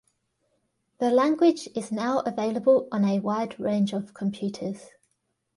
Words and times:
The 0.97 1.11
language 1.11 1.69
is 1.75 1.91
now 1.91 2.21
available 2.21 2.87
on 2.91 3.05
a 3.05 3.19
wide 3.19 3.59
range 3.59 3.93
of 3.93 4.15
computers. 4.15 4.87